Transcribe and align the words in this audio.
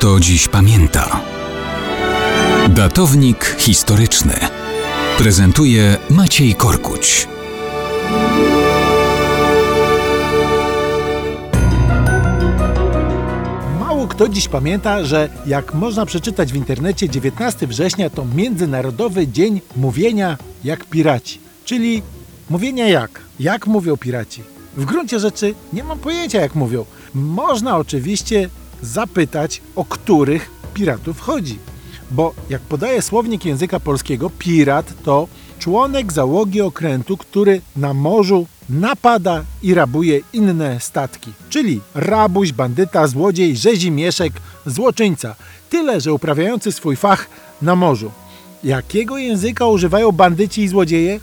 kto 0.00 0.20
dziś 0.20 0.48
pamięta. 0.48 1.20
Datownik 2.68 3.56
historyczny 3.58 4.34
prezentuje 5.18 5.96
Maciej 6.10 6.54
Korkuć. 6.54 7.28
Mało 13.80 14.08
kto 14.08 14.28
dziś 14.28 14.48
pamięta, 14.48 15.04
że 15.04 15.28
jak 15.46 15.74
można 15.74 16.06
przeczytać 16.06 16.52
w 16.52 16.56
internecie 16.56 17.08
19 17.08 17.66
września 17.66 18.10
to 18.10 18.24
Międzynarodowy 18.24 19.28
Dzień 19.28 19.60
Mówienia 19.76 20.36
jak 20.64 20.84
Piraci. 20.84 21.40
Czyli 21.64 22.02
mówienia 22.50 22.88
jak? 22.88 23.20
Jak 23.40 23.66
mówią 23.66 23.96
piraci? 23.96 24.42
W 24.76 24.84
gruncie 24.84 25.20
rzeczy 25.20 25.54
nie 25.72 25.84
mam 25.84 25.98
pojęcia 25.98 26.40
jak 26.40 26.54
mówią. 26.54 26.84
Można 27.14 27.76
oczywiście 27.76 28.48
zapytać, 28.82 29.62
o 29.76 29.84
których 29.84 30.50
piratów 30.74 31.20
chodzi. 31.20 31.58
Bo 32.10 32.34
jak 32.50 32.60
podaje 32.62 33.02
słownik 33.02 33.44
języka 33.44 33.80
polskiego, 33.80 34.30
pirat 34.38 34.92
to 35.04 35.28
członek 35.58 36.12
załogi 36.12 36.60
okrętu, 36.60 37.16
który 37.16 37.60
na 37.76 37.94
morzu 37.94 38.46
napada 38.70 39.44
i 39.62 39.74
rabuje 39.74 40.20
inne 40.32 40.80
statki. 40.80 41.32
Czyli 41.50 41.80
rabuś, 41.94 42.52
bandyta, 42.52 43.06
złodziej, 43.06 43.56
rzezimieszek, 43.56 44.32
złoczyńca. 44.66 45.34
Tyle, 45.70 46.00
że 46.00 46.12
uprawiający 46.12 46.72
swój 46.72 46.96
fach 46.96 47.26
na 47.62 47.76
morzu. 47.76 48.10
Jakiego 48.64 49.18
języka 49.18 49.66
używają 49.66 50.12
bandyci 50.12 50.62
i 50.62 50.68
złodzieje? 50.68 51.20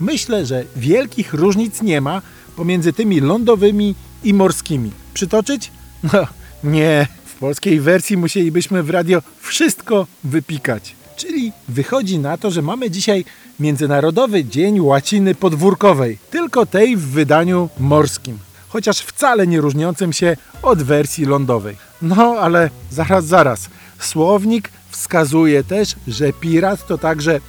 Myślę, 0.00 0.46
że 0.46 0.64
wielkich 0.76 1.34
różnic 1.34 1.82
nie 1.82 2.00
ma 2.00 2.22
pomiędzy 2.56 2.92
tymi 2.92 3.20
lądowymi 3.20 3.94
i 4.24 4.34
morskimi. 4.34 4.90
Przytoczyć? 5.14 5.70
No 6.12 6.26
nie, 6.64 7.06
w 7.24 7.34
polskiej 7.34 7.80
wersji 7.80 8.16
musielibyśmy 8.16 8.82
w 8.82 8.90
radio 8.90 9.22
wszystko 9.40 10.06
wypikać. 10.24 10.96
Czyli 11.16 11.52
wychodzi 11.68 12.18
na 12.18 12.36
to, 12.36 12.50
że 12.50 12.62
mamy 12.62 12.90
dzisiaj 12.90 13.24
Międzynarodowy 13.60 14.44
Dzień 14.44 14.80
Łaciny 14.80 15.34
Podwórkowej, 15.34 16.18
tylko 16.30 16.66
tej 16.66 16.96
w 16.96 17.00
wydaniu 17.00 17.68
morskim, 17.78 18.38
chociaż 18.68 18.98
wcale 18.98 19.46
nie 19.46 19.60
różniącym 19.60 20.12
się 20.12 20.36
od 20.62 20.82
wersji 20.82 21.24
lądowej. 21.24 21.76
No 22.02 22.36
ale 22.40 22.70
zaraz, 22.90 23.24
zaraz. 23.24 23.70
Słownik 23.98 24.70
wskazuje 24.90 25.64
też, 25.64 25.94
że 26.08 26.32
pirat 26.32 26.86
to 26.86 26.98
także 26.98 27.40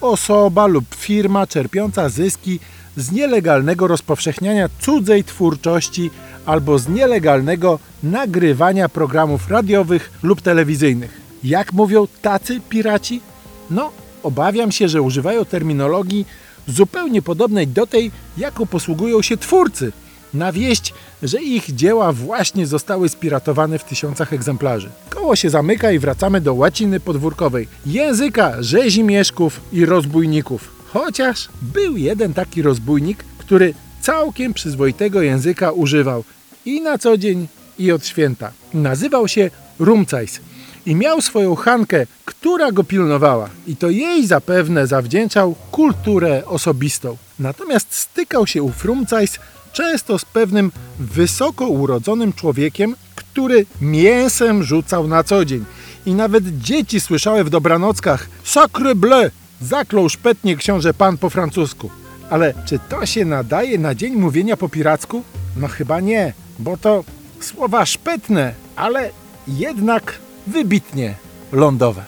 osoba 0.00 0.66
lub 0.66 0.94
firma 0.94 1.46
czerpiąca 1.46 2.08
zyski 2.08 2.60
z 2.96 3.12
nielegalnego 3.12 3.86
rozpowszechniania 3.86 4.68
cudzej 4.80 5.24
twórczości 5.24 6.10
albo 6.46 6.78
z 6.78 6.88
nielegalnego 6.88 7.78
nagrywania 8.02 8.88
programów 8.88 9.50
radiowych 9.50 10.10
lub 10.22 10.42
telewizyjnych. 10.42 11.20
Jak 11.44 11.72
mówią 11.72 12.06
tacy 12.22 12.60
piraci? 12.68 13.20
No, 13.70 13.90
obawiam 14.22 14.72
się, 14.72 14.88
że 14.88 15.02
używają 15.02 15.44
terminologii 15.44 16.26
zupełnie 16.68 17.22
podobnej 17.22 17.68
do 17.68 17.86
tej, 17.86 18.10
jaką 18.38 18.66
posługują 18.66 19.22
się 19.22 19.36
twórcy, 19.36 19.92
na 20.34 20.52
wieść, 20.52 20.94
że 21.22 21.42
ich 21.42 21.74
dzieła 21.74 22.12
właśnie 22.12 22.66
zostały 22.66 23.08
spiratowane 23.08 23.78
w 23.78 23.84
tysiącach 23.84 24.32
egzemplarzy. 24.32 24.90
Koło 25.10 25.36
się 25.36 25.50
zamyka 25.50 25.92
i 25.92 25.98
wracamy 25.98 26.40
do 26.40 26.54
łaciny 26.54 27.00
podwórkowej, 27.00 27.68
języka 27.86 28.62
rzezimieszków 28.62 29.60
i 29.72 29.84
rozbójników. 29.86 30.81
Chociaż 30.92 31.48
był 31.62 31.96
jeden 31.96 32.34
taki 32.34 32.62
rozbójnik, 32.62 33.24
który 33.38 33.74
całkiem 34.00 34.54
przyzwoitego 34.54 35.22
języka 35.22 35.72
używał 35.72 36.24
i 36.64 36.80
na 36.80 36.98
co 36.98 37.16
dzień, 37.16 37.48
i 37.78 37.92
od 37.92 38.06
święta. 38.06 38.52
Nazywał 38.74 39.28
się 39.28 39.50
Rumcajs 39.78 40.40
i 40.86 40.94
miał 40.94 41.20
swoją 41.20 41.54
Hankę, 41.54 42.06
która 42.24 42.72
go 42.72 42.84
pilnowała. 42.84 43.50
I 43.66 43.76
to 43.76 43.90
jej 43.90 44.26
zapewne 44.26 44.86
zawdzięczał 44.86 45.54
kulturę 45.70 46.42
osobistą. 46.46 47.16
Natomiast 47.38 47.94
stykał 47.94 48.46
się 48.46 48.62
ów 48.62 48.84
Rumcajs 48.84 49.38
często 49.72 50.18
z 50.18 50.24
pewnym 50.24 50.72
wysoko 50.98 51.66
urodzonym 51.66 52.32
człowiekiem, 52.32 52.96
który 53.14 53.66
mięsem 53.80 54.62
rzucał 54.62 55.08
na 55.08 55.24
co 55.24 55.44
dzień. 55.44 55.64
I 56.06 56.14
nawet 56.14 56.58
dzieci 56.58 57.00
słyszały 57.00 57.44
w 57.44 57.50
dobranockach 57.50 58.28
Sacre 58.44 58.94
bleu! 58.94 59.41
Zaklął 59.62 60.08
szpetnie 60.08 60.56
książę 60.56 60.94
pan 60.94 61.18
po 61.18 61.30
francusku. 61.30 61.90
Ale 62.30 62.54
czy 62.64 62.78
to 62.88 63.06
się 63.06 63.24
nadaje 63.24 63.78
na 63.78 63.94
dzień 63.94 64.16
mówienia 64.16 64.56
po 64.56 64.68
piracku? 64.68 65.22
No 65.56 65.68
chyba 65.68 66.00
nie, 66.00 66.32
bo 66.58 66.76
to 66.76 67.04
słowa 67.40 67.86
szpetne, 67.86 68.54
ale 68.76 69.10
jednak 69.48 70.18
wybitnie 70.46 71.14
lądowe. 71.52 72.04